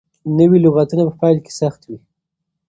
[0.37, 1.97] نوي لغتونه په پيل کې سخت وي.